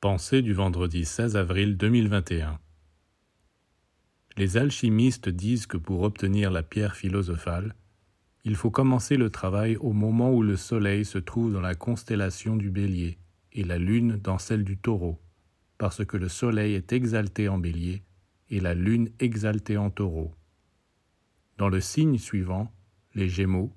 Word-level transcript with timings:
Pensée 0.00 0.40
du 0.40 0.54
vendredi 0.54 1.04
16 1.04 1.36
avril 1.36 1.76
2021 1.76 2.58
Les 4.38 4.56
alchimistes 4.56 5.28
disent 5.28 5.66
que 5.66 5.76
pour 5.76 6.00
obtenir 6.00 6.50
la 6.50 6.62
pierre 6.62 6.96
philosophale, 6.96 7.74
il 8.44 8.56
faut 8.56 8.70
commencer 8.70 9.18
le 9.18 9.28
travail 9.28 9.76
au 9.76 9.92
moment 9.92 10.32
où 10.32 10.42
le 10.42 10.56
Soleil 10.56 11.04
se 11.04 11.18
trouve 11.18 11.52
dans 11.52 11.60
la 11.60 11.74
constellation 11.74 12.56
du 12.56 12.70
Bélier 12.70 13.18
et 13.52 13.62
la 13.62 13.76
Lune 13.76 14.16
dans 14.16 14.38
celle 14.38 14.64
du 14.64 14.78
Taureau, 14.78 15.20
parce 15.76 16.02
que 16.06 16.16
le 16.16 16.30
Soleil 16.30 16.72
est 16.72 16.94
exalté 16.94 17.50
en 17.50 17.58
Bélier 17.58 18.02
et 18.48 18.60
la 18.60 18.72
Lune 18.72 19.10
exaltée 19.18 19.76
en 19.76 19.90
Taureau. 19.90 20.34
Dans 21.58 21.68
le 21.68 21.82
signe 21.82 22.16
suivant, 22.16 22.72
les 23.14 23.28
Gémeaux, 23.28 23.70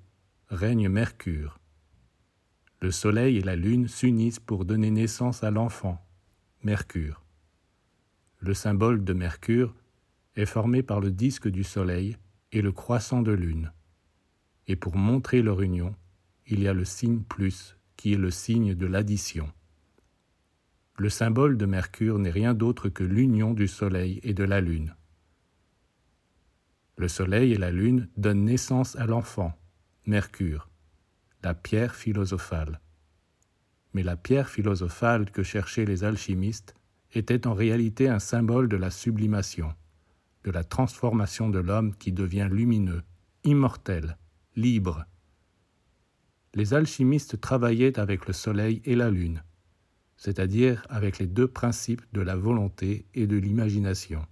règne 0.48 0.88
Mercure. 0.88 1.60
Le 2.80 2.92
Soleil 2.92 3.40
et 3.40 3.44
la 3.44 3.58
Lune 3.58 3.90
s'unissent 3.90 4.40
pour 4.40 4.64
donner 4.64 4.90
naissance 4.90 5.44
à 5.44 5.52
l'enfant, 5.52 6.00
Mercure. 6.66 7.22
Le 8.40 8.54
symbole 8.54 9.04
de 9.04 9.12
Mercure 9.12 9.76
est 10.38 10.46
formé 10.46 10.82
par 10.82 11.02
le 11.02 11.12
disque 11.12 11.50
du 11.50 11.66
Soleil 11.66 12.16
et 12.54 12.62
le 12.62 12.72
croissant 12.72 13.22
de 13.22 13.34
Lune. 13.34 13.74
Et 14.68 14.78
pour 14.78 14.96
montrer 14.96 15.42
leur 15.42 15.62
union, 15.62 15.94
il 16.48 16.62
y 16.62 16.70
a 16.70 16.74
le 16.74 16.86
signe 16.86 17.20
plus, 17.20 17.76
qui 17.98 18.14
est 18.14 18.18
le 18.18 18.32
signe 18.32 18.76
de 18.76 18.86
l'addition. 18.86 19.52
Le 20.98 21.10
symbole 21.10 21.58
de 21.58 21.66
Mercure 21.66 22.18
n'est 22.18 22.32
rien 22.32 22.54
d'autre 22.54 22.88
que 22.88 23.04
l'union 23.04 23.54
du 23.54 23.68
Soleil 23.68 24.22
et 24.24 24.34
de 24.34 24.46
la 24.46 24.62
Lune. 24.62 24.96
Le 26.96 27.10
Soleil 27.10 27.52
et 27.52 27.58
la 27.58 27.72
Lune 27.72 28.08
donnent 28.16 28.46
naissance 28.46 28.96
à 28.96 29.06
l'enfant, 29.06 29.52
Mercure, 30.06 30.70
la 31.44 31.56
pierre 31.56 31.94
philosophale. 31.94 32.80
Mais 33.94 34.04
la 34.04 34.16
pierre 34.16 34.50
philosophale 34.50 35.30
que 35.32 35.44
cherchaient 35.44 35.86
les 35.86 36.04
alchimistes 36.04 36.76
était 37.12 37.46
en 37.48 37.54
réalité 37.54 38.10
un 38.10 38.20
symbole 38.20 38.68
de 38.68 38.78
la 38.78 38.90
sublimation, 38.90 39.74
de 40.44 40.52
la 40.52 40.64
transformation 40.64 41.50
de 41.50 41.60
l'homme 41.60 41.96
qui 41.96 42.12
devient 42.12 42.50
lumineux, 42.52 43.04
immortel, 43.44 44.18
libre. 44.56 45.06
Les 46.54 46.74
alchimistes 46.74 47.40
travaillaient 47.40 48.00
avec 48.00 48.28
le 48.28 48.34
Soleil 48.34 48.82
et 48.86 48.96
la 48.96 49.10
Lune, 49.10 49.44
c'est-à-dire 50.18 50.86
avec 50.90 51.20
les 51.20 51.28
deux 51.28 51.48
principes 51.48 52.04
de 52.14 52.22
la 52.22 52.36
volonté 52.36 53.06
et 53.14 53.28
de 53.28 53.38
l'imagination. 53.38 54.26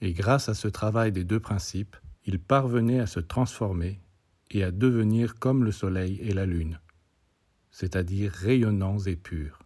Et 0.00 0.12
grâce 0.12 0.48
à 0.48 0.54
ce 0.54 0.68
travail 0.68 1.12
des 1.12 1.24
deux 1.24 1.40
principes, 1.40 1.96
ils 2.24 2.40
parvenaient 2.40 3.00
à 3.00 3.06
se 3.06 3.20
transformer 3.20 4.00
et 4.50 4.62
à 4.62 4.70
devenir 4.70 5.38
comme 5.38 5.64
le 5.64 5.72
soleil 5.72 6.18
et 6.20 6.32
la 6.32 6.46
lune, 6.46 6.78
c'est-à-dire 7.78 8.32
rayonnants 8.32 9.00
et 9.00 9.16
purs. 9.16 9.65